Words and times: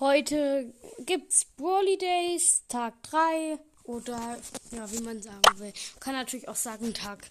Heute 0.00 0.72
gibt's 1.06 1.44
Brawly 1.44 1.98
Days, 1.98 2.62
Tag 2.68 3.02
3 3.02 3.58
oder 3.82 4.38
ja, 4.70 4.92
wie 4.92 5.00
man 5.00 5.20
sagen 5.20 5.42
will. 5.56 5.72
Kann 5.98 6.14
natürlich 6.14 6.46
auch 6.46 6.54
sagen 6.54 6.94
Tag 6.94 7.28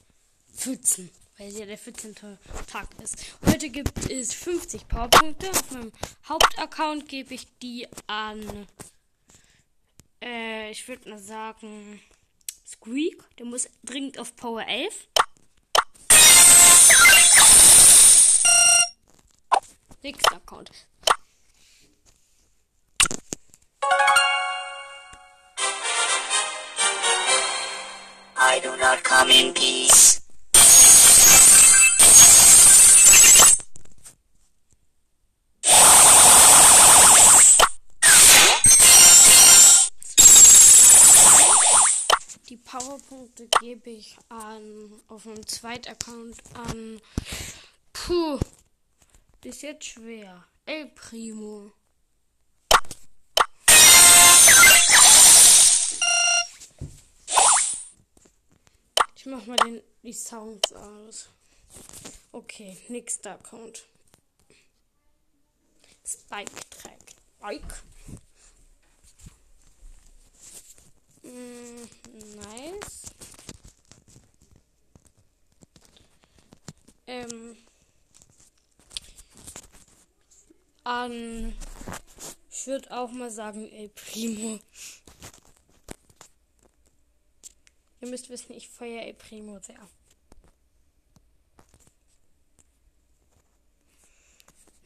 14, 0.54 1.10
weil 1.38 1.48
es 1.48 1.58
ja 1.58 1.66
der 1.66 1.78
14. 1.78 2.14
Tag 2.70 2.90
ist. 3.02 3.16
Heute 3.46 3.70
gibt 3.70 4.12
es 4.12 4.34
50 4.34 4.86
Powerpunkte. 4.90 5.50
Auf 5.50 5.72
meinem 5.72 5.94
Hauptaccount 6.28 7.08
gebe 7.08 7.36
ich 7.36 7.48
die 7.60 7.88
an, 8.06 8.68
äh, 10.22 10.70
ich 10.70 10.86
würde 10.90 11.10
mal 11.10 11.20
sagen, 11.20 12.02
Squeak. 12.68 13.24
Der 13.38 13.46
muss 13.46 13.70
dringend 13.86 14.20
auf 14.20 14.36
Power 14.36 14.68
11. 14.68 15.08
Nächster 20.04 20.36
Account. 20.36 20.70
I 28.58 28.60
do 28.60 28.76
not 28.78 29.04
come 29.04 29.30
in 29.30 29.54
peace. 29.54 30.20
Die 42.50 42.58
Powerpunkte 42.58 43.48
gebe 43.60 43.92
ich 43.92 44.18
an 44.30 45.02
auf 45.08 45.26
meinem 45.26 45.46
zweiten 45.46 45.90
Account 45.90 46.38
an. 46.56 47.00
Puh, 47.94 48.40
das 49.42 49.58
ist 49.58 49.62
jetzt 49.62 49.86
schwer. 49.86 50.44
El 50.66 50.88
Primo. 50.88 51.72
Mach 59.28 59.46
mal 59.46 59.58
den, 59.58 59.82
die 60.04 60.14
Sounds 60.14 60.74
aus. 60.74 61.30
Okay, 62.32 62.78
nächster 62.88 63.32
Account. 63.32 63.86
Spike 66.06 66.52
Track. 66.70 67.00
Spike. 67.38 67.76
Mm, 71.24 71.90
nice. 72.38 73.02
Ähm. 77.06 77.58
An. 80.86 81.54
Ich 82.50 82.68
würde 82.68 82.98
auch 82.98 83.12
mal 83.12 83.30
sagen, 83.30 83.70
El 83.72 83.90
Primo. 83.90 84.60
Ihr 88.00 88.08
müsst 88.10 88.30
wissen, 88.30 88.54
ich 88.54 88.70
feiere 88.70 89.06
El 89.06 89.14
Primo 89.16 89.60
sehr. 89.60 89.88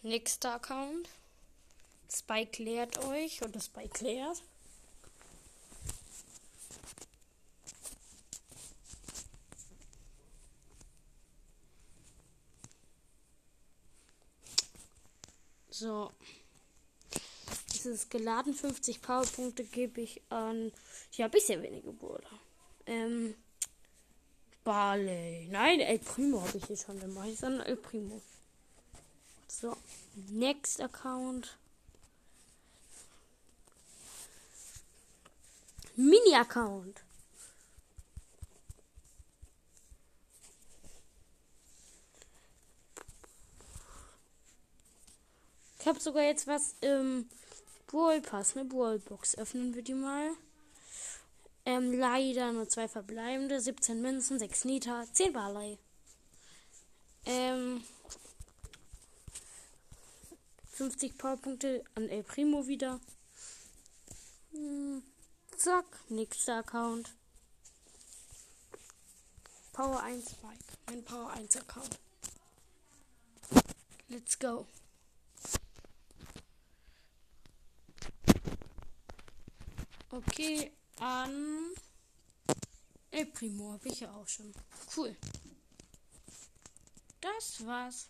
Nächster 0.04 0.56
Account. 0.56 1.10
Spike 2.12 2.64
lehrt 2.64 3.04
euch 3.06 3.44
oder 3.44 3.60
Spike 3.60 4.04
lehrt. 4.04 4.42
So. 15.70 16.12
Es 17.74 17.86
ist 17.86 18.10
geladen. 18.10 18.54
50 18.54 19.02
Powerpunkte 19.02 19.64
gebe 19.64 20.02
ich 20.02 20.22
an. 20.30 20.72
Ich 21.12 21.22
habe 21.22 21.32
bisher 21.32 21.62
wenige 21.62 21.92
Bruder. 21.92 22.30
Ähm. 22.86 23.36
Barley. 24.64 25.48
Nein, 25.50 25.80
El 25.80 26.00
Primo 26.00 26.42
habe 26.42 26.58
ich 26.58 26.66
hier 26.66 26.78
schon. 26.78 27.00
Dann 27.00 27.14
mache 27.14 27.30
ich 27.30 27.34
es 27.34 27.44
an 27.44 27.60
El 27.62 27.78
Primo. 27.78 28.22
So. 29.48 29.76
Next 30.30 30.80
Account. 30.82 31.58
Mini-Account. 35.96 37.02
Ich 45.80 45.88
habe 45.88 46.00
sogar 46.00 46.24
jetzt 46.24 46.46
was 46.46 46.76
im 46.82 47.28
Brawl 47.88 48.22
Pass, 48.22 48.56
eine 48.56 48.66
Brawl 48.66 49.00
Box. 49.00 49.36
Öffnen 49.38 49.74
wir 49.74 49.82
die 49.82 49.96
mal. 49.96 50.30
Ähm, 51.66 51.94
leider 51.94 52.52
nur 52.52 52.68
zwei 52.68 52.88
verbleibende, 52.88 53.62
17 53.62 54.02
Münzen, 54.02 54.40
6 54.40 54.66
Nita, 54.66 55.06
10 55.14 55.34
Barley. 55.34 55.78
Ähm, 57.26 57.84
50 60.72 61.18
Powerpunkte 61.18 61.84
an 61.94 62.10
El 62.10 62.24
Primo 62.24 62.68
wieder. 62.68 63.00
Hm, 64.52 65.04
zack, 65.56 65.86
nächster 66.10 66.58
Account. 66.58 67.14
Power 69.74 70.02
1 70.02 70.32
Spike, 70.32 70.78
mein 70.88 71.04
Power 71.04 71.30
1 71.32 71.58
Account. 71.58 72.00
Let's 74.10 74.38
go. 74.38 74.66
Okay, 80.10 80.72
an 81.02 81.74
El 83.10 83.26
Primo 83.26 83.74
habe 83.74 83.90
ich 83.90 84.00
ja 84.00 84.14
auch 84.14 84.28
schon. 84.28 84.54
Cool. 84.96 85.16
Das 87.20 87.66
war's. 87.66 88.08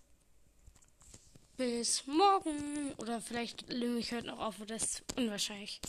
Bis 1.58 2.06
morgen. 2.06 2.94
Oder 2.98 3.22
vielleicht 3.22 3.70
nehme 3.70 3.98
ich 3.98 4.12
heute 4.12 4.28
noch 4.28 4.40
auf, 4.40 4.56
das 4.68 4.84
ist 4.84 5.04
unwahrscheinlich. 5.16 5.82